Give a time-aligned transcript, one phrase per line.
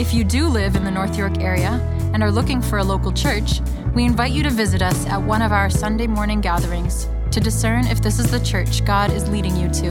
[0.00, 1.72] If you do live in the North York area
[2.14, 3.60] and are looking for a local church,
[3.94, 7.86] we invite you to visit us at one of our Sunday morning gatherings to discern
[7.86, 9.88] if this is the church God is leading you to.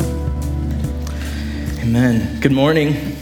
[1.84, 2.40] Amen.
[2.40, 3.17] Good morning.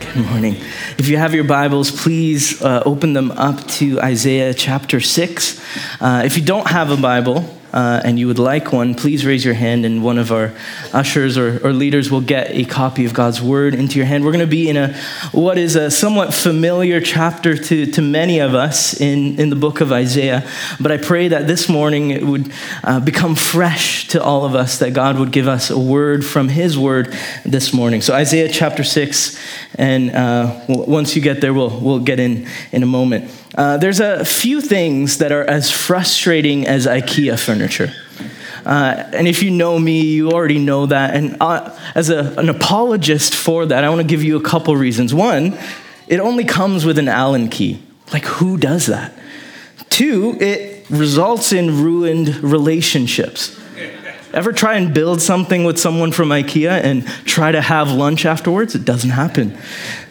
[0.00, 0.56] Good morning.
[0.98, 5.64] If you have your Bibles, please uh, open them up to Isaiah chapter 6.
[5.98, 9.44] Uh, if you don't have a Bible, uh, and you would like one, please raise
[9.44, 10.52] your hand, and one of our
[10.92, 14.24] ushers or, or leaders will get a copy of God's Word into your hand.
[14.24, 14.94] We're going to be in a
[15.32, 19.80] what is a somewhat familiar chapter to, to many of us in, in the book
[19.80, 20.48] of Isaiah.
[20.80, 22.52] But I pray that this morning it would
[22.82, 26.48] uh, become fresh to all of us, that God would give us a word from
[26.48, 28.00] His Word this morning.
[28.00, 29.38] So, Isaiah chapter 6,
[29.74, 33.30] and uh, once you get there, we'll, we'll get in in a moment.
[33.54, 37.92] Uh, there's a few things that are as frustrating as IKEA furniture.
[38.64, 41.14] Uh, and if you know me, you already know that.
[41.14, 44.76] And uh, as a, an apologist for that, I want to give you a couple
[44.76, 45.14] reasons.
[45.14, 45.58] One,
[46.06, 47.82] it only comes with an Allen key.
[48.12, 49.14] Like, who does that?
[49.88, 53.58] Two, it results in ruined relationships.
[54.34, 58.74] Ever try and build something with someone from IKEA and try to have lunch afterwards?
[58.74, 59.56] It doesn't happen.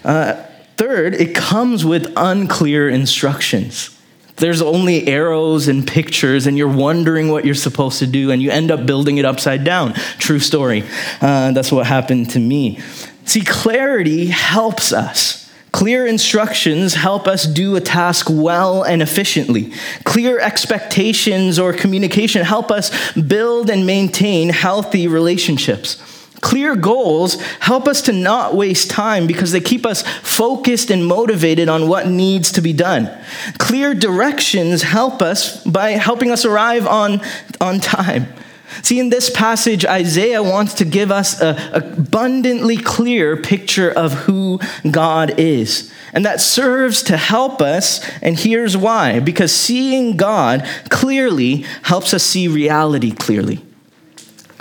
[0.03, 0.44] Uh,
[0.78, 3.89] Third, it comes with unclear instructions.
[4.36, 8.52] There's only arrows and pictures, and you're wondering what you're supposed to do, and you
[8.52, 9.94] end up building it upside down.
[10.19, 10.84] True story.
[11.19, 12.80] Uh, that's what happened to me.
[13.25, 15.52] See, clarity helps us.
[15.72, 19.73] Clear instructions help us do a task well and efficiently.
[20.06, 26.16] Clear expectations or communication help us build and maintain healthy relationships.
[26.42, 31.68] Clear goals help us to not waste time because they keep us focused and motivated
[31.68, 33.09] on what needs to be done.
[33.58, 37.22] Clear directions help us by helping us arrive on,
[37.59, 38.28] on time.
[38.84, 44.59] See, in this passage, Isaiah wants to give us an abundantly clear picture of who
[44.90, 45.92] God is.
[46.14, 52.24] And that serves to help us, and here's why because seeing God clearly helps us
[52.24, 53.64] see reality clearly.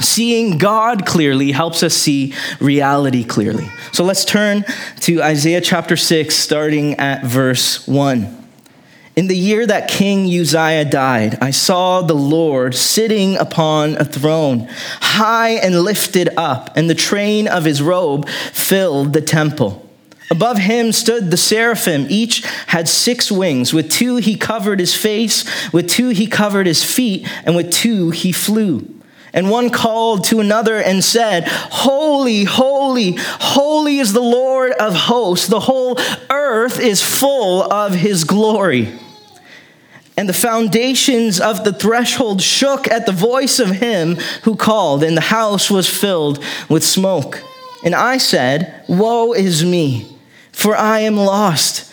[0.01, 3.67] Seeing God clearly helps us see reality clearly.
[3.93, 4.65] So let's turn
[5.01, 8.45] to Isaiah chapter 6, starting at verse 1.
[9.17, 14.69] In the year that King Uzziah died, I saw the Lord sitting upon a throne,
[15.01, 19.83] high and lifted up, and the train of his robe filled the temple.
[20.31, 22.07] Above him stood the seraphim.
[22.11, 23.73] Each had six wings.
[23.73, 28.11] With two he covered his face, with two he covered his feet, and with two
[28.11, 28.87] he flew.
[29.37, 35.47] And one called to another and said, Holy, holy, holy is the Lord of hosts.
[35.47, 35.99] The whole
[36.31, 38.99] earth is full of his glory.
[40.17, 45.15] And the foundations of the threshold shook at the voice of him who called, and
[45.15, 47.45] the house was filled with smoke.
[47.85, 50.17] And I said, Woe is me,
[50.51, 51.93] for I am lost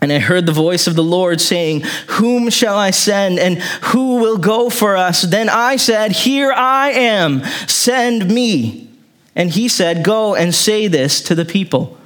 [0.00, 4.16] And I heard the voice of the Lord saying, Whom shall I send, and who
[4.16, 5.22] will go for us?
[5.22, 8.90] Then I said, Here I am, send me.
[9.34, 11.98] And he said, Go and say this to the people.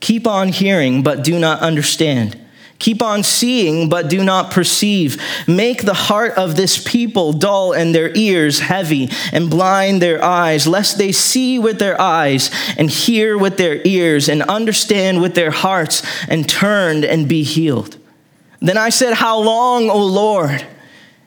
[0.00, 2.38] Keep on hearing, but do not understand.
[2.78, 5.20] Keep on seeing, but do not perceive.
[5.46, 10.66] Make the heart of this people dull and their ears heavy, and blind their eyes,
[10.66, 15.50] lest they see with their eyes, and hear with their ears, and understand with their
[15.50, 17.96] hearts, and turn and be healed.
[18.60, 20.66] Then I said, How long, O Lord?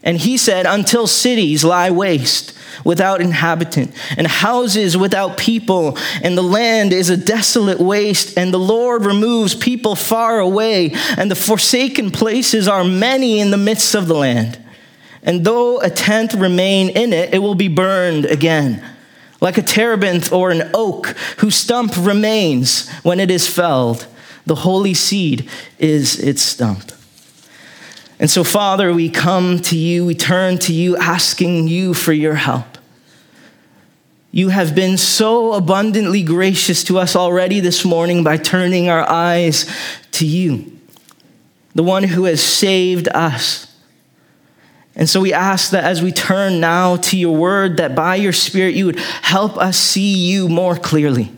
[0.04, 2.56] And he said, Until cities lie waste
[2.86, 8.60] without inhabitant, and houses without people, and the land is a desolate waste, and the
[8.60, 14.08] Lord removes people far away, and the forsaken places are many in the midst of
[14.08, 14.64] the land.
[15.24, 18.84] And though a tenth remain in it, it will be burned again.
[19.42, 21.08] Like a terebinth or an oak
[21.38, 24.08] whose stump remains when it is felled,
[24.46, 26.92] the holy seed is its stump.
[28.20, 32.36] And so, Father, we come to you, we turn to you, asking you for your
[32.36, 32.78] help.
[34.32, 39.74] You have been so abundantly gracious to us already this morning by turning our eyes
[40.12, 40.78] to you,
[41.74, 43.74] the one who has saved us.
[44.96, 48.34] And so we ask that as we turn now to your word, that by your
[48.34, 51.32] Spirit you would help us see you more clearly.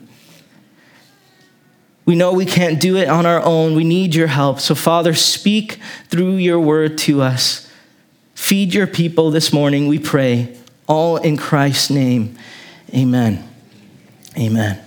[2.06, 3.76] We know we can't do it on our own.
[3.76, 4.60] We need your help.
[4.60, 7.70] So, Father, speak through your word to us.
[8.34, 10.58] Feed your people this morning, we pray,
[10.88, 12.38] all in Christ's name.
[12.94, 13.48] Amen.
[14.36, 14.82] Amen.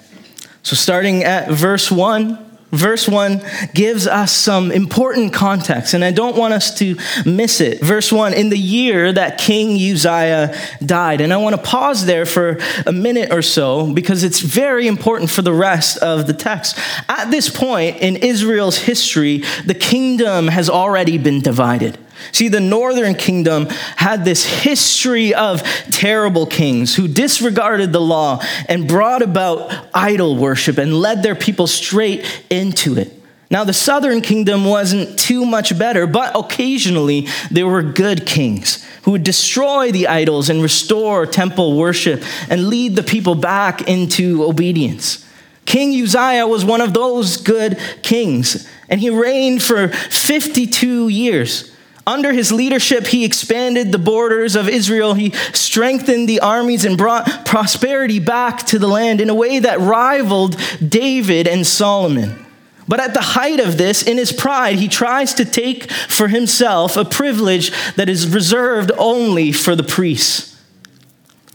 [0.62, 2.43] So, starting at verse 1,
[2.74, 3.42] verse 1
[3.72, 7.80] gives us some important context, and I don't want us to miss it.
[7.80, 10.54] Verse 1 In the year that King Uzziah
[10.84, 14.86] died, and I want to pause there for a minute or so because it's very
[14.86, 16.78] important for the rest of the text.
[17.08, 21.98] At this point in Israel's history, the kingdom has already been divided.
[22.32, 23.66] See, the northern kingdom
[23.96, 30.78] had this history of terrible kings who disregarded the law and brought about idol worship
[30.78, 33.20] and led their people straight into it.
[33.50, 39.12] Now, the southern kingdom wasn't too much better, but occasionally there were good kings who
[39.12, 45.24] would destroy the idols and restore temple worship and lead the people back into obedience.
[45.66, 51.73] King Uzziah was one of those good kings, and he reigned for 52 years.
[52.06, 55.14] Under his leadership, he expanded the borders of Israel.
[55.14, 59.80] He strengthened the armies and brought prosperity back to the land in a way that
[59.80, 62.44] rivaled David and Solomon.
[62.86, 66.98] But at the height of this, in his pride, he tries to take for himself
[66.98, 70.50] a privilege that is reserved only for the priests.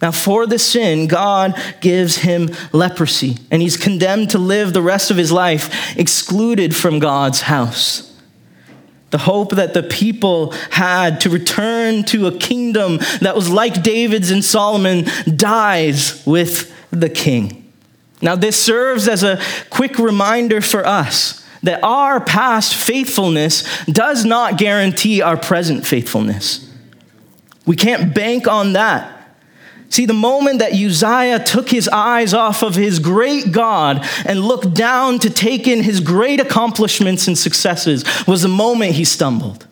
[0.02, 5.12] Now, for the sin, God gives him leprosy, and he's condemned to live the rest
[5.12, 8.09] of his life excluded from God's house.
[9.12, 14.30] The hope that the people had to return to a kingdom that was like David's
[14.32, 17.72] and Solomon dies with the king.
[18.22, 24.58] Now, this serves as a quick reminder for us that our past faithfulness does not
[24.58, 26.70] guarantee our present faithfulness.
[27.66, 29.19] We can't bank on that.
[29.90, 34.76] See, the moment that Uzziah took his eyes off of his great God and looked
[34.76, 39.66] down to take in his great accomplishments and successes was the moment he stumbled.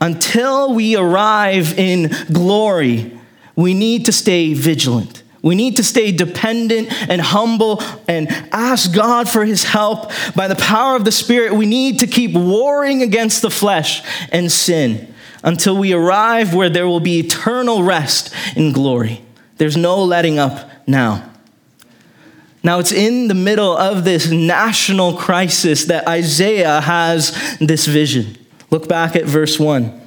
[0.00, 3.16] Until we arrive in glory,
[3.54, 5.22] we need to stay vigilant.
[5.42, 10.10] We need to stay dependent and humble and ask God for his help.
[10.34, 14.02] By the power of the Spirit, we need to keep warring against the flesh
[14.32, 19.22] and sin until we arrive where there will be eternal rest in glory.
[19.56, 21.30] There's no letting up now.
[22.62, 28.36] Now, it's in the middle of this national crisis that Isaiah has this vision.
[28.70, 29.98] Look back at verse 1.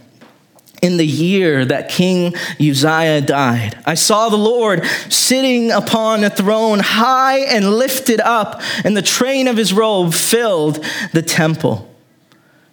[0.84, 6.80] In the year that King Uzziah died, I saw the Lord sitting upon a throne
[6.80, 10.84] high and lifted up, and the train of his robe filled
[11.14, 11.90] the temple.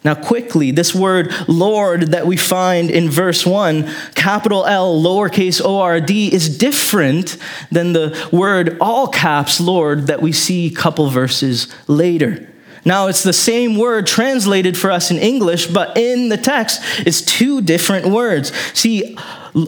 [0.02, 5.78] Now, quickly, this word Lord that we find in verse 1, capital L, lowercase o
[5.78, 7.36] r d, is different
[7.70, 12.48] than the word all caps Lord that we see a couple verses later.
[12.84, 17.20] Now, it's the same word translated for us in English, but in the text, it's
[17.20, 18.52] two different words.
[18.72, 19.18] See,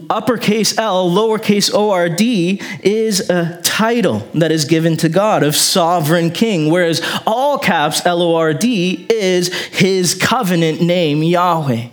[0.09, 5.57] uppercase L, lowercase O R D is a title that is given to God of
[5.57, 11.89] sovereign king, whereas all caps L O R D is his covenant name, Yahweh.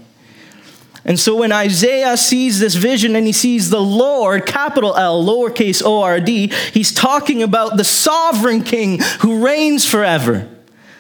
[1.06, 5.82] And so when Isaiah sees this vision and he sees the Lord, capital L, lowercase
[5.84, 10.48] O R D, he's talking about the sovereign king who reigns forever.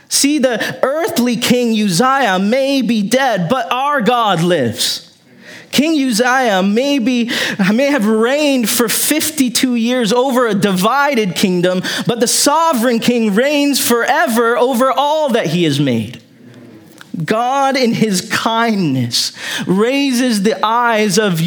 [0.07, 5.08] See, the earthly king Uzziah may be dead, but our God lives.
[5.71, 7.31] King Uzziah may, be,
[7.73, 13.85] may have reigned for 52 years over a divided kingdom, but the sovereign king reigns
[13.85, 16.21] forever over all that he has made.
[17.25, 19.33] God, in his kindness,
[19.67, 21.41] raises the eyes of,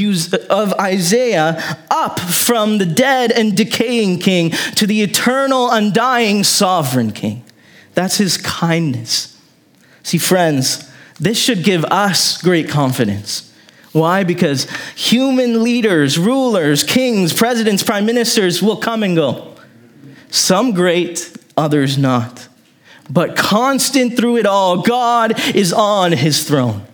[0.51, 7.45] of Isaiah up from the dead and decaying king to the eternal, undying sovereign king.
[7.95, 9.39] That's his kindness.
[10.03, 13.52] See, friends, this should give us great confidence.
[13.93, 14.25] Why?
[14.25, 19.55] Because human leaders, rulers, kings, presidents, prime ministers will come and go.
[20.31, 22.49] Some great, others not.
[23.11, 26.87] But constant through it all, God is on his throne.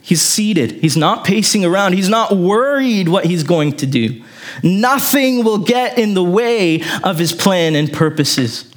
[0.00, 0.72] He's seated.
[0.72, 1.92] He's not pacing around.
[1.92, 4.24] He's not worried what he's going to do.
[4.62, 8.72] Nothing will get in the way of his plan and purposes.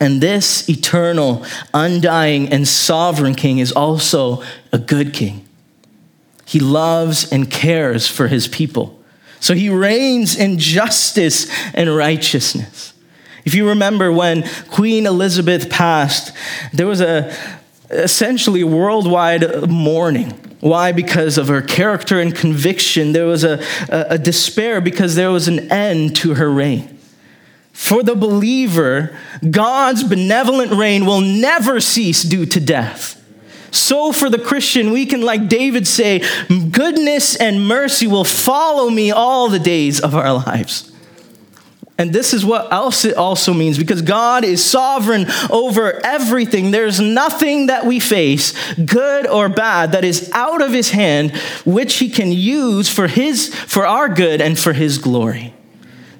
[0.00, 5.47] And this eternal, undying, and sovereign king is also a good king.
[6.48, 8.98] He loves and cares for his people.
[9.38, 12.94] So he reigns in justice and righteousness.
[13.44, 16.34] If you remember when Queen Elizabeth passed,
[16.72, 17.36] there was a
[17.90, 20.30] essentially worldwide mourning.
[20.60, 20.92] Why?
[20.92, 23.12] Because of her character and conviction.
[23.12, 26.98] There was a, a, a despair because there was an end to her reign.
[27.72, 29.14] For the believer,
[29.50, 33.17] God's benevolent reign will never cease due to death.
[33.70, 39.10] So, for the Christian, we can, like David, say, Goodness and mercy will follow me
[39.10, 40.90] all the days of our lives.
[42.00, 46.70] And this is what else it also means because God is sovereign over everything.
[46.70, 51.96] There's nothing that we face, good or bad, that is out of his hand, which
[51.96, 55.52] he can use for his for our good and for his glory.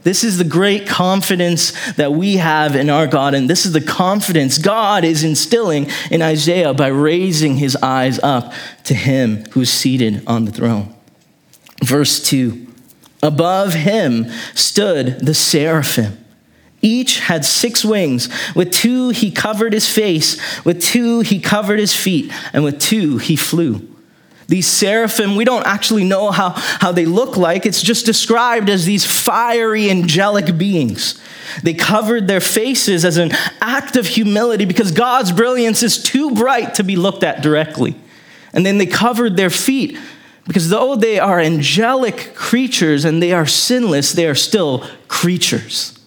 [0.08, 3.82] This is the great confidence that we have in our God, and this is the
[3.82, 10.22] confidence God is instilling in Isaiah by raising his eyes up to him who's seated
[10.26, 10.94] on the throne.
[11.84, 12.68] Verse 2
[13.22, 16.16] Above him stood the seraphim.
[16.80, 18.30] Each had six wings.
[18.54, 23.18] With two he covered his face, with two he covered his feet, and with two
[23.18, 23.86] he flew.
[24.48, 27.66] These seraphim, we don't actually know how, how they look like.
[27.66, 31.20] It's just described as these fiery angelic beings.
[31.62, 36.74] They covered their faces as an act of humility because God's brilliance is too bright
[36.74, 37.94] to be looked at directly.
[38.54, 39.98] And then they covered their feet
[40.46, 45.98] because though they are angelic creatures and they are sinless, they are still creatures.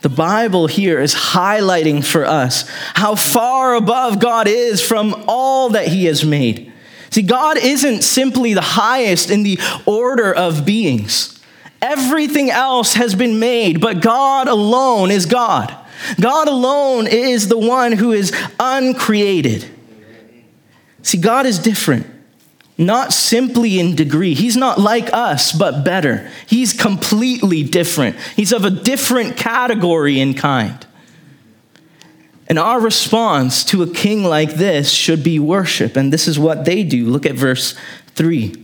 [0.00, 5.86] The Bible here is highlighting for us how far above God is from all that
[5.86, 6.72] He has made.
[7.10, 11.40] See, God isn't simply the highest in the order of beings.
[11.80, 15.74] Everything else has been made, but God alone is God.
[16.20, 19.64] God alone is the one who is uncreated.
[21.02, 22.06] See, God is different,
[22.76, 24.34] not simply in degree.
[24.34, 26.30] He's not like us, but better.
[26.46, 28.16] He's completely different.
[28.36, 30.84] He's of a different category in kind.
[32.48, 35.96] And our response to a king like this should be worship.
[35.96, 37.06] And this is what they do.
[37.06, 37.78] Look at verse
[38.14, 38.54] 3.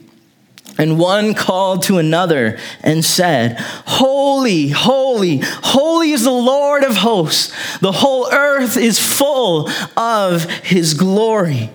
[0.79, 7.79] And one called to another and said, Holy, holy, holy is the Lord of hosts.
[7.79, 11.71] The whole earth is full of his glory.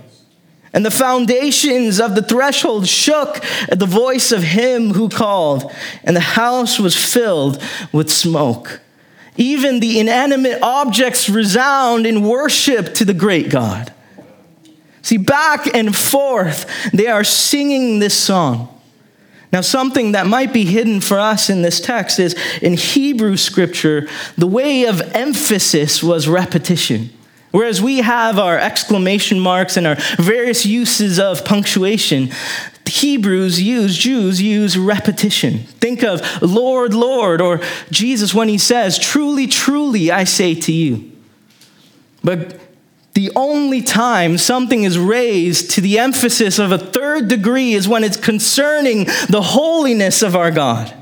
[0.73, 5.71] And the foundations of the threshold shook at the voice of him who called,
[6.03, 7.61] and the house was filled
[7.91, 8.81] with smoke.
[9.39, 13.93] Even the inanimate objects resound in worship to the great God.
[15.01, 18.67] See, back and forth, they are singing this song.
[19.53, 24.09] Now, something that might be hidden for us in this text is in Hebrew scripture,
[24.37, 27.09] the way of emphasis was repetition.
[27.51, 32.29] Whereas we have our exclamation marks and our various uses of punctuation,
[32.89, 35.59] Hebrews use, Jews use repetition.
[35.59, 41.11] Think of Lord, Lord, or Jesus when he says, Truly, truly, I say to you.
[42.23, 42.59] But
[43.13, 48.03] the only time something is raised to the emphasis of a third degree is when
[48.03, 50.93] it's concerning the holiness of our God.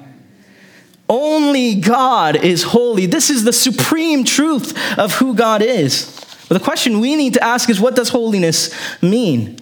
[1.09, 3.05] Only God is holy.
[3.05, 6.13] This is the supreme truth of who God is.
[6.49, 9.59] But the question we need to ask is what does holiness mean?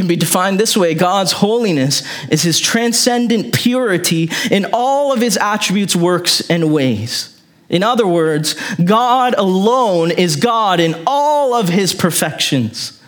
[0.00, 5.36] Can be defined this way God's holiness is his transcendent purity in all of his
[5.36, 7.38] attributes, works, and ways.
[7.68, 12.98] In other words, God alone is God in all of his perfections.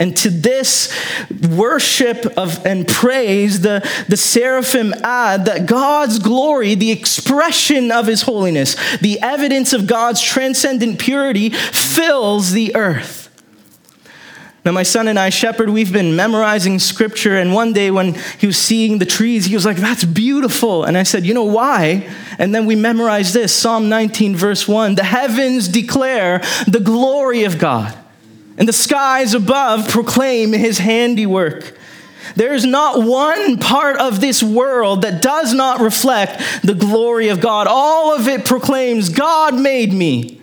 [0.00, 0.92] And to this
[1.50, 8.22] worship of and praise, the, the seraphim add that God's glory, the expression of his
[8.22, 13.17] holiness, the evidence of God's transcendent purity, fills the earth.
[14.74, 17.36] My son and I, Shepherd, we've been memorizing scripture.
[17.36, 20.84] And one day when he was seeing the trees, he was like, That's beautiful.
[20.84, 22.08] And I said, You know why?
[22.38, 27.58] And then we memorized this Psalm 19, verse 1 The heavens declare the glory of
[27.58, 27.96] God,
[28.56, 31.76] and the skies above proclaim his handiwork.
[32.36, 37.40] There is not one part of this world that does not reflect the glory of
[37.40, 37.66] God.
[37.66, 40.40] All of it proclaims, God made me.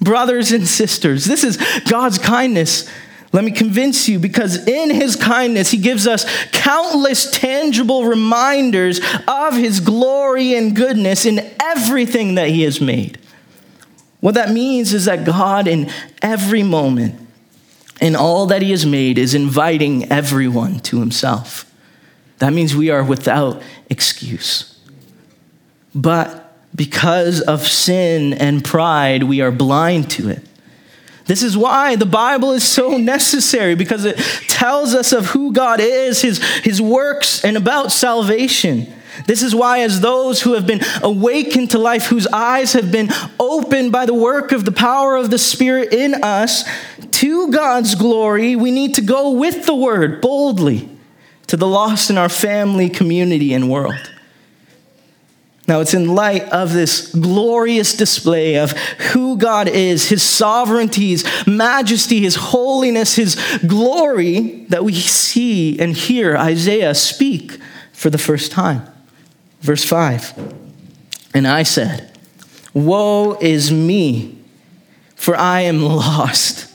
[0.00, 1.56] Brothers and sisters, this is
[1.88, 2.90] God's kindness
[3.34, 9.56] let me convince you because in his kindness, he gives us countless tangible reminders of
[9.56, 13.18] his glory and goodness in everything that he has made.
[14.20, 15.90] What that means is that God, in
[16.22, 17.20] every moment,
[18.00, 21.68] in all that he has made, is inviting everyone to himself.
[22.38, 23.60] That means we are without
[23.90, 24.78] excuse.
[25.92, 30.44] But because of sin and pride, we are blind to it.
[31.26, 35.80] This is why the Bible is so necessary because it tells us of who God
[35.80, 38.92] is, his, his works, and about salvation.
[39.26, 43.08] This is why, as those who have been awakened to life, whose eyes have been
[43.38, 46.64] opened by the work of the power of the Spirit in us
[47.12, 50.90] to God's glory, we need to go with the word boldly
[51.46, 54.13] to the lost in our family, community, and world.
[55.66, 58.72] Now, it's in light of this glorious display of
[59.12, 65.96] who God is, His sovereignty, His majesty, His holiness, His glory, that we see and
[65.96, 67.58] hear Isaiah speak
[67.92, 68.86] for the first time.
[69.60, 70.34] Verse 5
[71.32, 72.12] And I said,
[72.74, 74.38] Woe is me,
[75.16, 76.73] for I am lost.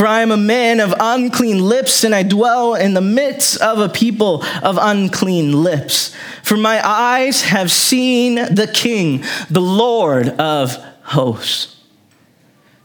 [0.00, 3.80] For I am a man of unclean lips, and I dwell in the midst of
[3.80, 6.16] a people of unclean lips.
[6.42, 11.76] For my eyes have seen the King, the Lord of hosts.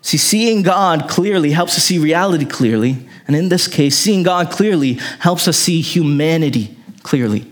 [0.01, 3.07] See, seeing God clearly helps us see reality clearly.
[3.27, 7.49] And in this case, seeing God clearly helps us see humanity clearly.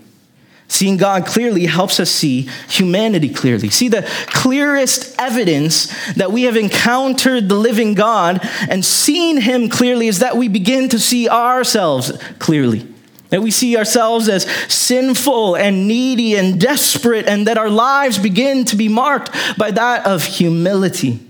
[0.66, 3.68] Seeing God clearly helps us see humanity clearly.
[3.68, 10.08] See, the clearest evidence that we have encountered the living God and seen Him clearly
[10.08, 12.86] is that we begin to see ourselves clearly.
[13.28, 18.64] That we see ourselves as sinful and needy and desperate, and that our lives begin
[18.66, 21.20] to be marked by that of humility.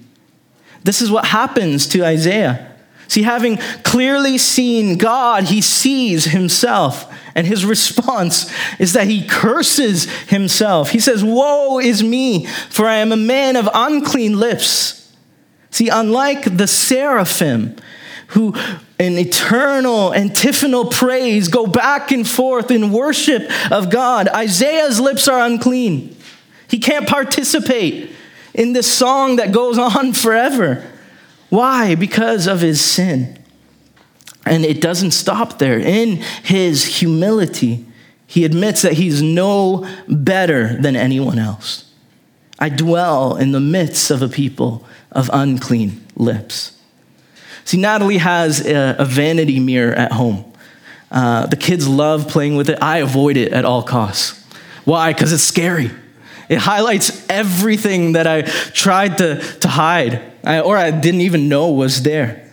[0.84, 2.73] This is what happens to Isaiah.
[3.14, 7.14] See, having clearly seen God, he sees himself.
[7.36, 10.90] And his response is that he curses himself.
[10.90, 15.12] He says, Woe is me, for I am a man of unclean lips.
[15.70, 17.76] See, unlike the seraphim,
[18.28, 18.52] who
[18.98, 25.38] in eternal antiphonal praise go back and forth in worship of God, Isaiah's lips are
[25.46, 26.16] unclean.
[26.66, 28.10] He can't participate
[28.54, 30.90] in this song that goes on forever.
[31.54, 31.94] Why?
[31.94, 33.38] Because of his sin.
[34.44, 35.78] And it doesn't stop there.
[35.78, 37.86] In his humility,
[38.26, 41.92] he admits that he's no better than anyone else.
[42.58, 46.76] I dwell in the midst of a people of unclean lips.
[47.64, 50.52] See, Natalie has a, a vanity mirror at home.
[51.12, 52.82] Uh, the kids love playing with it.
[52.82, 54.44] I avoid it at all costs.
[54.84, 55.12] Why?
[55.12, 55.92] Because it's scary.
[56.48, 62.02] It highlights everything that I tried to, to hide or I didn't even know was
[62.02, 62.44] there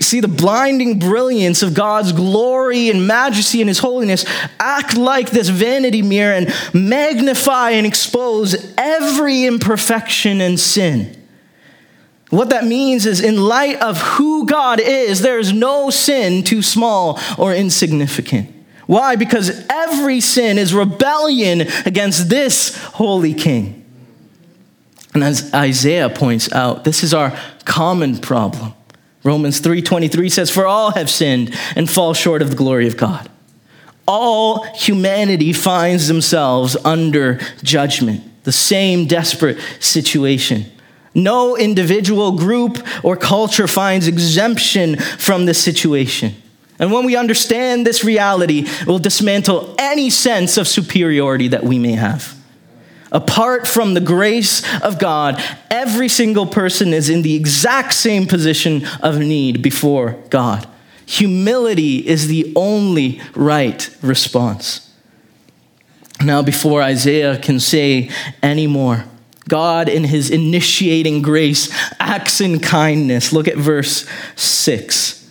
[0.00, 4.24] see the blinding brilliance of God's glory and majesty and his holiness
[4.58, 11.14] act like this vanity mirror and magnify and expose every imperfection and sin.
[12.30, 16.62] What that means is, in light of who God is, there is no sin too
[16.62, 18.50] small or insignificant.
[18.86, 19.16] Why?
[19.16, 23.83] Because every sin is rebellion against this holy king.
[25.14, 28.74] And as Isaiah points out, this is our common problem.
[29.22, 33.28] Romans 3:23 says for all have sinned and fall short of the glory of God.
[34.06, 40.66] All humanity finds themselves under judgment, the same desperate situation.
[41.14, 46.34] No individual group or culture finds exemption from this situation.
[46.78, 51.78] And when we understand this reality, it will dismantle any sense of superiority that we
[51.78, 52.34] may have.
[53.14, 58.84] Apart from the grace of God, every single person is in the exact same position
[59.00, 60.68] of need before God.
[61.06, 64.92] Humility is the only right response.
[66.24, 68.10] Now, before Isaiah can say
[68.42, 69.04] any more,
[69.48, 73.32] God, in his initiating grace, acts in kindness.
[73.32, 75.23] Look at verse 6.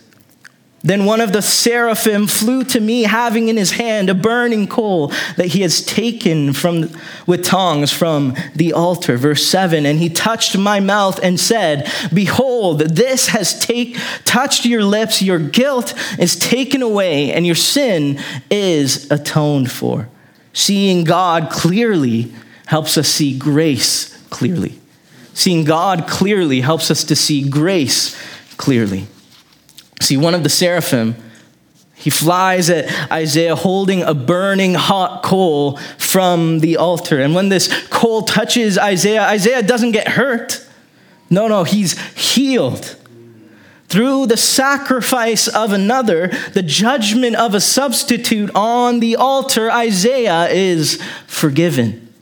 [0.84, 5.08] Then one of the seraphim flew to me, having in his hand a burning coal
[5.38, 6.90] that he has taken from,
[7.26, 9.16] with tongs from the altar.
[9.16, 14.84] Verse 7 And he touched my mouth and said, Behold, this has take, touched your
[14.84, 18.20] lips, your guilt is taken away, and your sin
[18.50, 20.10] is atoned for.
[20.52, 22.30] Seeing God clearly
[22.66, 24.78] helps us see grace clearly.
[25.32, 28.14] Seeing God clearly helps us to see grace
[28.58, 29.06] clearly.
[30.00, 31.14] See, one of the seraphim,
[31.94, 37.20] he flies at Isaiah holding a burning hot coal from the altar.
[37.20, 40.68] And when this coal touches Isaiah, Isaiah doesn't get hurt.
[41.30, 42.96] No, no, he's healed.
[43.88, 51.00] Through the sacrifice of another, the judgment of a substitute on the altar, Isaiah is
[51.26, 52.12] forgiven.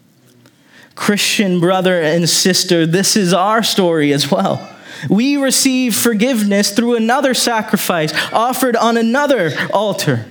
[0.94, 4.71] Christian brother and sister, this is our story as well.
[5.08, 10.26] We receive forgiveness through another sacrifice offered on another altar.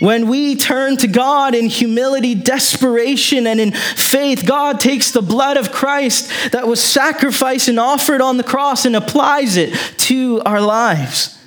[0.00, 5.58] When we turn to God in humility, desperation, and in faith, God takes the blood
[5.58, 10.60] of Christ that was sacrificed and offered on the cross and applies it to our
[10.60, 11.39] lives.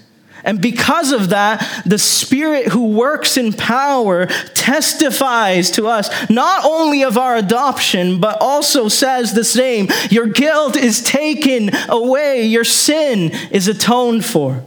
[0.44, 7.04] And because of that, the Spirit who works in power testifies to us not only
[7.04, 13.32] of our adoption, but also says the same Your guilt is taken away, your sin
[13.52, 14.64] is atoned for.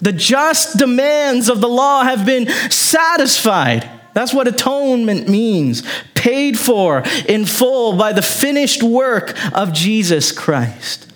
[0.00, 3.88] The just demands of the law have been satisfied.
[4.12, 5.82] That's what atonement means
[6.14, 11.10] paid for in full by the finished work of Jesus Christ.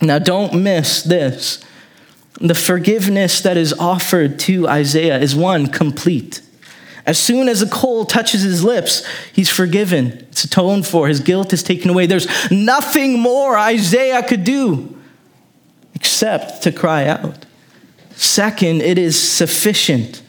[0.00, 1.64] Now, don't miss this.
[2.40, 6.40] The forgiveness that is offered to Isaiah is one, complete.
[7.04, 10.12] As soon as the coal touches his lips, he's forgiven.
[10.30, 11.08] It's atoned for.
[11.08, 12.06] His guilt is taken away.
[12.06, 14.96] There's nothing more Isaiah could do
[15.94, 17.44] except to cry out.
[18.10, 20.22] Second, it is sufficient.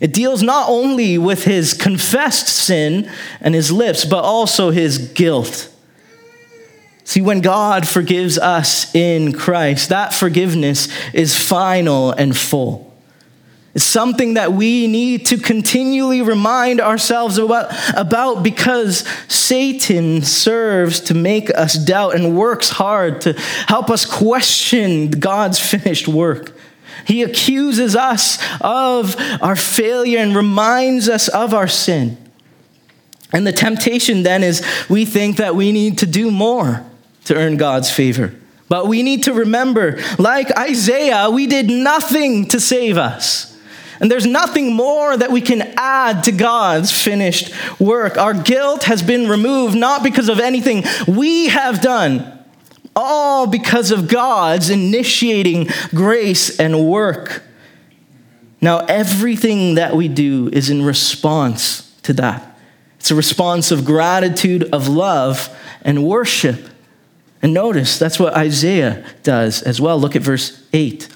[0.00, 5.68] It deals not only with his confessed sin and his lips, but also his guilt.
[7.10, 12.94] See, when God forgives us in Christ, that forgiveness is final and full.
[13.74, 21.14] It's something that we need to continually remind ourselves about, about because Satan serves to
[21.14, 23.32] make us doubt and works hard to
[23.66, 26.56] help us question God's finished work.
[27.08, 32.16] He accuses us of our failure and reminds us of our sin.
[33.32, 36.86] And the temptation then is we think that we need to do more
[37.24, 38.34] to earn God's favor.
[38.68, 43.50] But we need to remember, like Isaiah, we did nothing to save us.
[44.00, 48.16] And there's nothing more that we can add to God's finished work.
[48.16, 52.44] Our guilt has been removed not because of anything we have done,
[52.96, 57.42] all because of God's initiating grace and work.
[58.62, 62.58] Now, everything that we do is in response to that.
[62.98, 66.69] It's a response of gratitude, of love, and worship.
[67.42, 69.98] And notice that's what Isaiah does as well.
[69.98, 71.08] Look at verse 8.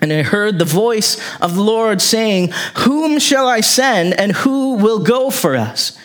[0.00, 4.74] And I heard the voice of the Lord saying, Whom shall I send, and who
[4.74, 5.98] will go for us?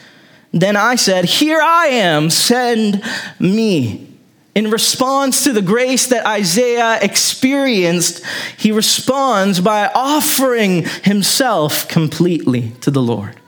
[0.52, 3.04] Then I said, Here I am, send
[3.40, 4.08] me.
[4.56, 8.24] In response to the grace that Isaiah experienced,
[8.58, 13.40] he responds by offering himself completely to the Lord.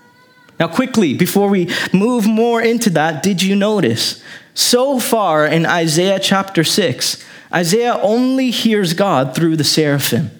[0.60, 6.20] Now, quickly, before we move more into that, did you notice so far in Isaiah
[6.20, 10.32] chapter 6, Isaiah only hears God through the seraphim.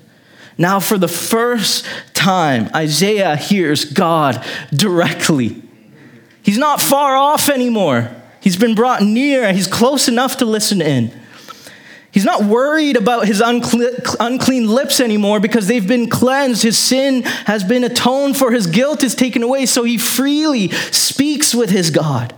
[0.58, 5.62] Now, for the first time, Isaiah hears God directly.
[6.44, 8.12] He's not far off anymore.
[8.42, 11.12] He's been brought near, he's close enough to listen in.
[12.12, 16.62] He's not worried about his unclean lips anymore because they've been cleansed.
[16.62, 21.56] His sin has been atoned for, his guilt is taken away, so he freely speaks
[21.56, 22.34] with his God.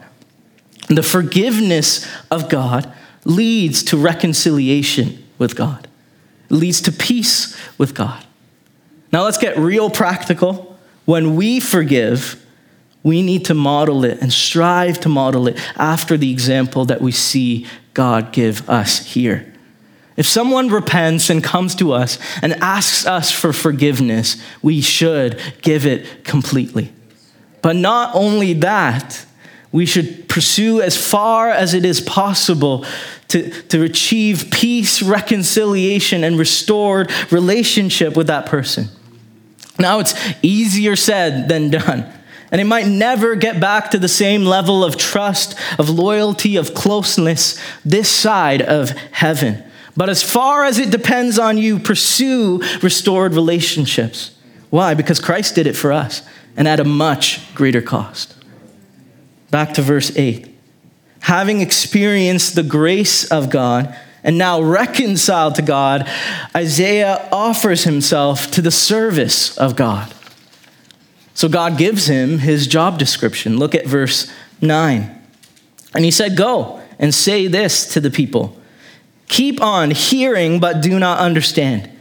[0.87, 2.91] The forgiveness of God
[3.25, 5.87] leads to reconciliation with God,
[6.49, 8.23] it leads to peace with God.
[9.11, 10.77] Now let's get real practical.
[11.05, 12.43] When we forgive,
[13.03, 17.11] we need to model it and strive to model it after the example that we
[17.11, 19.53] see God give us here.
[20.15, 25.85] If someone repents and comes to us and asks us for forgiveness, we should give
[25.85, 26.93] it completely.
[27.61, 29.25] But not only that,
[29.73, 32.85] we should pursue as far as it is possible
[33.29, 38.87] to, to achieve peace, reconciliation, and restored relationship with that person.
[39.79, 42.09] Now, it's easier said than done.
[42.51, 46.75] And it might never get back to the same level of trust, of loyalty, of
[46.75, 49.63] closeness this side of heaven.
[49.97, 54.37] But as far as it depends on you, pursue restored relationships.
[54.69, 54.93] Why?
[54.93, 56.21] Because Christ did it for us
[56.55, 58.32] and at a much greater cost.
[59.53, 60.47] Back to verse 8.
[61.19, 66.09] Having experienced the grace of God and now reconciled to God,
[66.55, 70.11] Isaiah offers himself to the service of God.
[71.35, 73.57] So God gives him his job description.
[73.57, 75.21] Look at verse 9.
[75.93, 78.59] And he said, Go and say this to the people
[79.27, 81.91] Keep on hearing, but do not understand.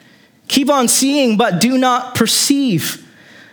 [0.49, 3.02] Keep on seeing, but do not perceive.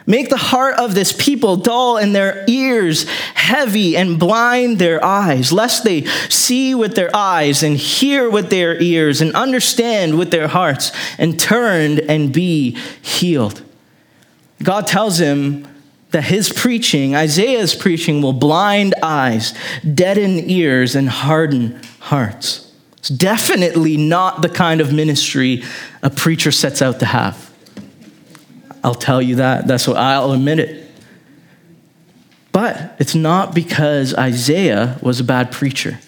[0.09, 5.51] Make the heart of this people dull and their ears heavy and blind their eyes,
[5.51, 10.47] lest they see with their eyes and hear with their ears and understand with their
[10.47, 13.61] hearts and turn and be healed.
[14.63, 15.67] God tells him
[16.09, 19.53] that his preaching, Isaiah's preaching, will blind eyes,
[19.93, 22.73] deaden ears, and harden hearts.
[22.97, 25.61] It's definitely not the kind of ministry
[26.01, 27.48] a preacher sets out to have.
[28.89, 29.67] I'll tell you that.
[29.67, 30.89] That's what I'll admit it.
[32.51, 35.99] But it's not because Isaiah was a bad preacher.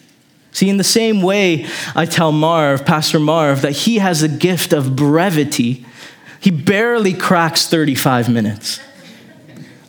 [0.51, 4.73] See, in the same way, I tell Marv, Pastor Marv, that he has a gift
[4.73, 5.85] of brevity.
[6.39, 8.79] He barely cracks 35 minutes.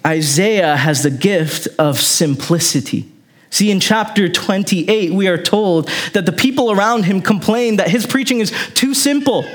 [0.06, 3.10] Isaiah has the gift of simplicity.
[3.48, 8.06] See, in chapter 28, we are told that the people around him complain that his
[8.06, 9.46] preaching is too simple.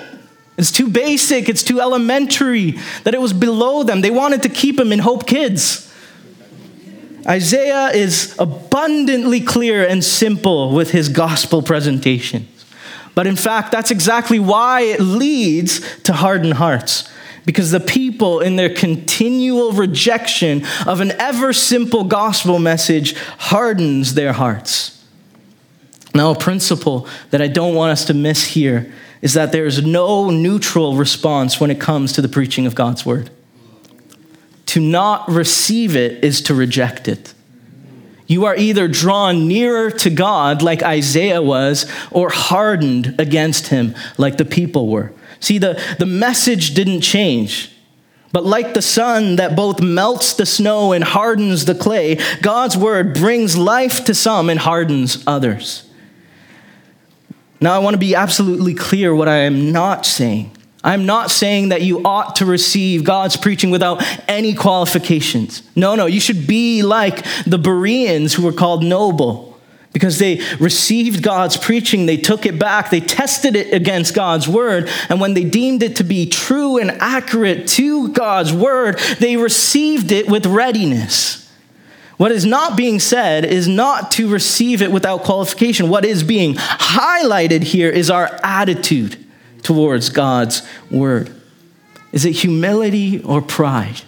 [0.57, 2.71] It's too basic, it's too elementary,
[3.03, 4.01] that it was below them.
[4.01, 5.83] They wanted to keep him in Hope Kids.
[7.27, 12.47] Isaiah is abundantly clear and simple with his gospel presentation.
[13.13, 17.11] But in fact, that's exactly why it leads to hardened hearts.
[17.45, 24.33] Because the people, in their continual rejection of an ever simple gospel message, hardens their
[24.33, 25.03] hearts.
[26.13, 29.85] Now, a principle that I don't want us to miss here is that there is
[29.85, 33.29] no neutral response when it comes to the preaching of God's word.
[34.67, 37.33] To not receive it is to reject it.
[38.27, 44.37] You are either drawn nearer to God, like Isaiah was, or hardened against him, like
[44.37, 45.13] the people were.
[45.39, 47.71] See, the, the message didn't change.
[48.33, 53.13] But like the sun that both melts the snow and hardens the clay, God's word
[53.13, 55.86] brings life to some and hardens others.
[57.59, 60.51] Now, I want to be absolutely clear what I am not saying.
[60.83, 65.63] I'm not saying that you ought to receive God's preaching without any qualifications.
[65.75, 69.57] No, no, you should be like the Bereans who were called noble
[69.91, 74.89] because they received God's preaching, they took it back, they tested it against God's word,
[75.09, 80.11] and when they deemed it to be true and accurate to God's word, they received
[80.11, 81.46] it with readiness.
[82.17, 85.89] What is not being said is not to receive it without qualification.
[85.89, 89.23] What is being highlighted here is our attitude
[89.61, 91.33] towards God's word.
[92.11, 94.01] Is it humility or pride?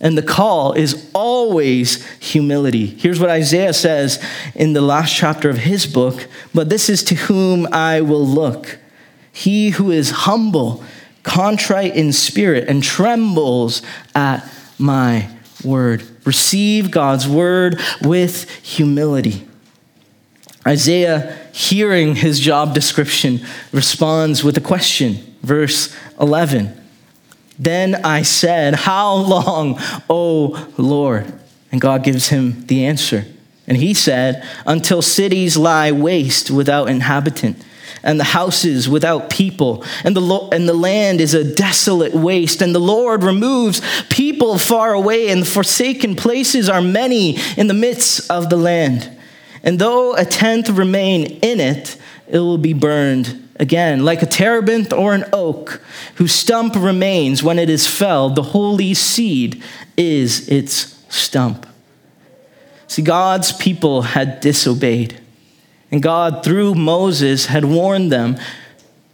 [0.00, 2.86] And the call is always humility.
[2.86, 4.22] Here's what Isaiah says
[4.54, 8.78] in the last chapter of his book But this is to whom I will look.
[9.32, 10.82] He who is humble,
[11.22, 13.82] contrite in spirit, and trembles
[14.14, 14.46] at
[14.78, 15.30] my
[15.64, 16.04] word.
[16.24, 19.46] Receive God's word with humility.
[20.66, 23.40] Isaiah, hearing his job description,
[23.72, 25.36] responds with a question.
[25.42, 26.78] Verse 11
[27.58, 29.78] Then I said, How long,
[30.10, 31.32] O Lord?
[31.70, 33.24] And God gives him the answer.
[33.66, 37.62] And he said, Until cities lie waste without inhabitant
[38.06, 42.62] and the houses without people, and the, lo- and the land is a desolate waste,
[42.62, 47.74] and the Lord removes people far away, and the forsaken places are many in the
[47.74, 49.10] midst of the land.
[49.64, 51.96] And though a tenth remain in it,
[52.28, 54.04] it will be burned again.
[54.04, 55.82] Like a terebinth or an oak,
[56.14, 59.62] whose stump remains when it is felled, the holy seed
[59.96, 61.66] is its stump.
[62.86, 65.20] See, God's people had disobeyed.
[65.90, 68.36] And God, through Moses, had warned them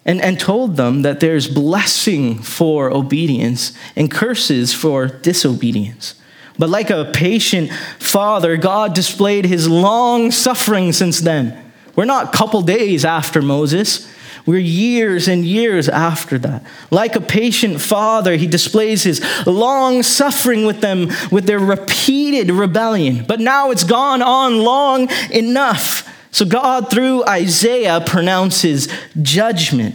[0.04, 6.14] and, and told them that there's blessing for obedience and curses for disobedience.
[6.58, 11.72] But like a patient father, God displayed his long suffering since then.
[11.94, 14.08] We're not a couple days after Moses.
[14.44, 16.64] We're years and years after that.
[16.90, 23.24] Like a patient father, he displays his long suffering with them with their repeated rebellion.
[23.26, 26.08] But now it's gone on long enough.
[26.32, 28.88] So God, through Isaiah, pronounces
[29.20, 29.94] judgment.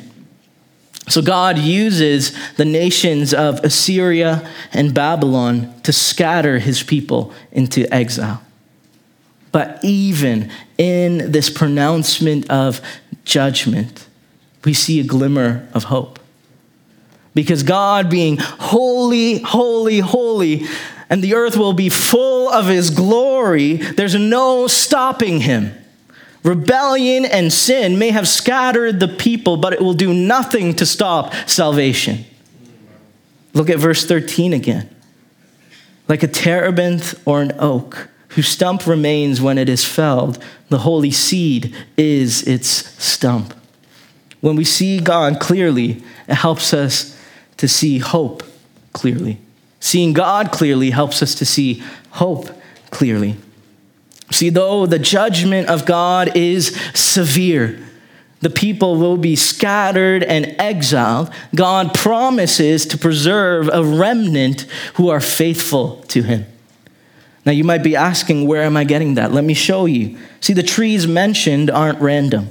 [1.10, 8.43] So God uses the nations of Assyria and Babylon to scatter his people into exile.
[9.52, 12.82] But even in this pronouncement of
[13.26, 14.06] judgment,
[14.63, 16.19] we see a glimmer of hope.
[17.34, 20.65] Because God, being holy, holy, holy,
[21.10, 25.73] and the earth will be full of his glory, there's no stopping him.
[26.48, 31.34] Rebellion and sin may have scattered the people, but it will do nothing to stop
[31.46, 32.24] salvation.
[33.54, 34.90] Look at verse 13 again.
[36.08, 41.12] Like a terebinth or an oak, whose stump remains when it is felled, the holy
[41.12, 42.70] seed is its
[43.04, 43.54] stump.
[44.40, 47.20] When we see God clearly, it helps us
[47.58, 48.42] to see hope
[48.94, 49.42] clearly.
[49.82, 52.50] Seeing God clearly helps us to see hope
[52.90, 53.36] clearly.
[54.32, 57.80] See, though the judgment of God is severe,
[58.42, 61.32] the people will be scattered and exiled.
[61.56, 64.62] God promises to preserve a remnant
[64.96, 66.46] who are faithful to him.
[67.46, 69.32] Now, you might be asking, where am I getting that?
[69.32, 70.18] Let me show you.
[70.42, 72.50] See, the trees mentioned aren't random.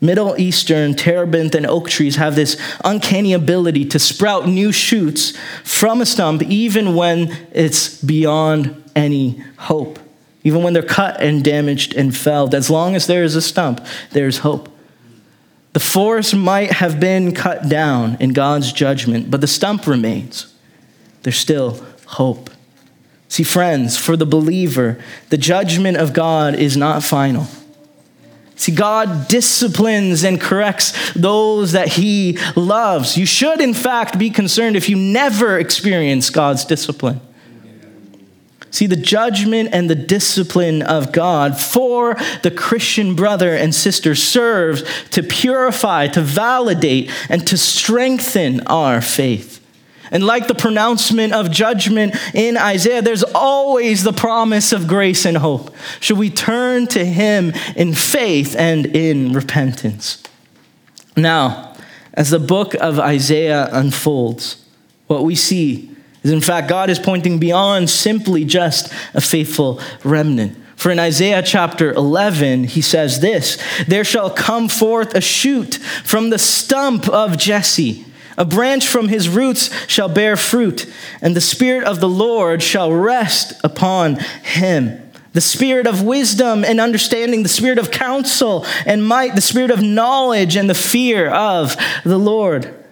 [0.00, 5.32] Middle Eastern terebinth and oak trees have this uncanny ability to sprout new shoots
[5.64, 9.98] from a stump even when it's beyond any hope.
[10.46, 13.84] Even when they're cut and damaged and felled, as long as there is a stump,
[14.12, 14.68] there's hope.
[15.72, 20.54] The forest might have been cut down in God's judgment, but the stump remains.
[21.24, 22.48] There's still hope.
[23.28, 27.48] See, friends, for the believer, the judgment of God is not final.
[28.54, 33.16] See, God disciplines and corrects those that He loves.
[33.16, 37.20] You should, in fact, be concerned if you never experience God's discipline.
[38.76, 44.84] See, the judgment and the discipline of God for the Christian brother and sister serves
[45.12, 49.64] to purify, to validate, and to strengthen our faith.
[50.10, 55.38] And like the pronouncement of judgment in Isaiah, there's always the promise of grace and
[55.38, 55.74] hope.
[56.00, 60.22] Should we turn to Him in faith and in repentance?
[61.16, 61.74] Now,
[62.12, 64.62] as the book of Isaiah unfolds,
[65.06, 65.95] what we see
[66.26, 70.56] is, in fact, God is pointing beyond simply just a faithful remnant.
[70.76, 73.58] For in Isaiah chapter 11, he says this
[73.88, 78.04] There shall come forth a shoot from the stump of Jesse
[78.38, 80.86] a branch from his roots shall bear fruit,
[81.22, 85.02] and the Spirit of the Lord shall rest upon him.
[85.32, 89.82] The spirit of wisdom and understanding, the spirit of counsel and might, the spirit of
[89.82, 92.85] knowledge and the fear of the Lord.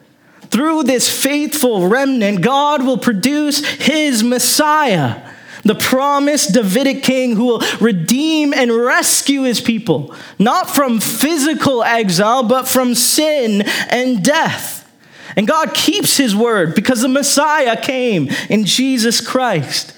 [0.54, 5.20] Through this faithful remnant, God will produce his Messiah,
[5.64, 12.44] the promised Davidic king who will redeem and rescue his people, not from physical exile,
[12.44, 14.88] but from sin and death.
[15.34, 19.92] And God keeps his word because the Messiah came in Jesus Christ.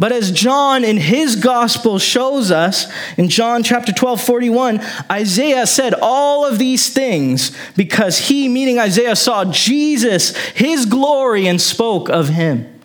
[0.00, 5.92] But as John in his gospel shows us, in John chapter 12, 41, Isaiah said
[6.00, 12.30] all of these things because he, meaning Isaiah, saw Jesus, his glory, and spoke of
[12.30, 12.80] him.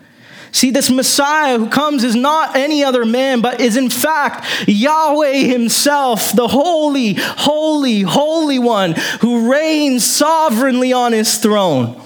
[0.52, 5.36] See, this Messiah who comes is not any other man, but is in fact Yahweh
[5.38, 12.02] Himself, the holy, holy, holy one who reigns sovereignly on His throne.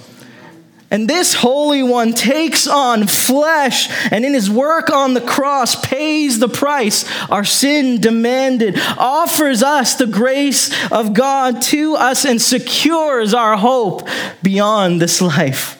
[0.90, 6.40] And this Holy One takes on flesh and in his work on the cross pays
[6.40, 13.32] the price our sin demanded, offers us the grace of God to us, and secures
[13.34, 14.08] our hope
[14.42, 15.76] beyond this life.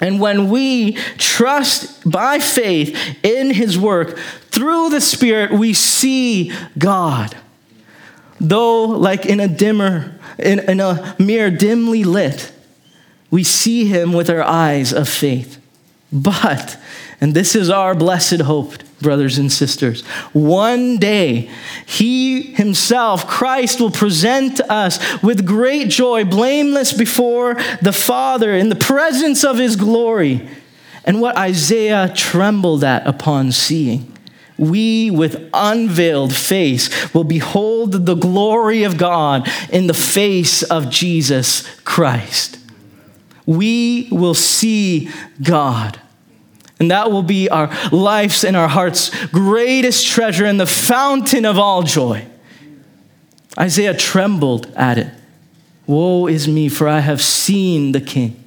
[0.00, 4.16] And when we trust by faith in his work
[4.50, 7.36] through the Spirit, we see God.
[8.40, 12.52] Though, like in a dimmer, in, in a mirror dimly lit,
[13.30, 15.60] we see him with our eyes of faith.
[16.10, 16.78] But,
[17.20, 20.02] and this is our blessed hope, brothers and sisters.
[20.32, 21.50] One day,
[21.84, 28.74] He Himself, Christ, will present us with great joy, blameless before the Father in the
[28.76, 30.48] presence of His glory.
[31.04, 34.14] And what Isaiah trembled at upon seeing.
[34.56, 41.62] We, with unveiled face, will behold the glory of God in the face of Jesus
[41.82, 42.58] Christ.
[43.48, 45.08] We will see
[45.42, 45.98] God.
[46.78, 51.58] And that will be our life's and our heart's greatest treasure and the fountain of
[51.58, 52.26] all joy.
[53.58, 55.08] Isaiah trembled at it.
[55.86, 58.44] Woe is me, for I have seen the King.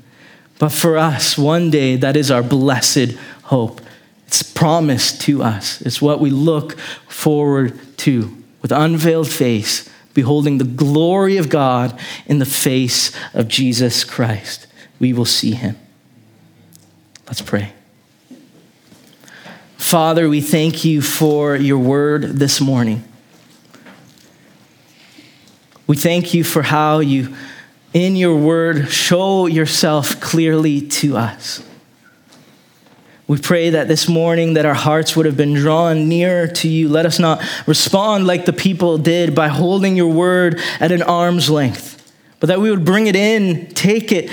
[0.60, 3.82] But for us, one day, that is our blessed hope.
[4.28, 10.64] It's promised to us, it's what we look forward to with unveiled face, beholding the
[10.64, 14.68] glory of God in the face of Jesus Christ.
[15.02, 15.78] We will see him.
[17.26, 17.74] Let's pray.
[19.78, 23.04] Father, we thank you for your word this morning.
[25.88, 27.36] We thank you for how you,
[27.96, 31.64] in your word, show yourself clearly to us.
[33.26, 36.90] We pray that this morning that our hearts would have been drawn nearer to you.
[36.90, 41.50] Let us not respond like the people did by holding your word at an arm's
[41.50, 44.30] length, but that we would bring it in, take it,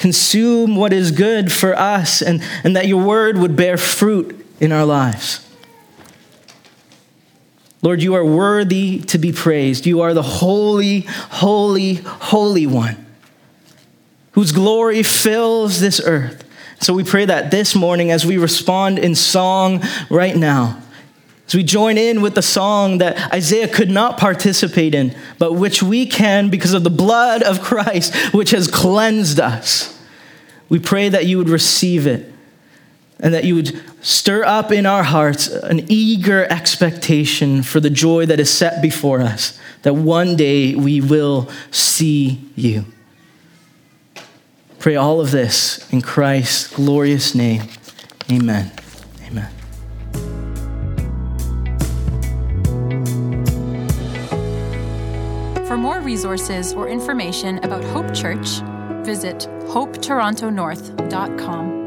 [0.00, 4.72] consume what is good for us, and, and that your word would bear fruit in
[4.72, 5.46] our lives.
[7.82, 9.86] Lord, you are worthy to be praised.
[9.86, 13.06] You are the holy, holy, holy one
[14.32, 16.44] whose glory fills this earth.
[16.80, 20.79] So we pray that this morning, as we respond in song right now,
[21.54, 26.06] we join in with the song that Isaiah could not participate in, but which we
[26.06, 29.98] can because of the blood of Christ, which has cleansed us,
[30.68, 32.32] we pray that you would receive it
[33.18, 38.24] and that you would stir up in our hearts an eager expectation for the joy
[38.26, 42.84] that is set before us, that one day we will see you.
[44.78, 47.64] Pray all of this in Christ's glorious name.
[48.30, 48.72] Amen.
[56.10, 58.48] Resources or information about Hope Church,
[59.06, 61.79] visit hopetorontonorth.com.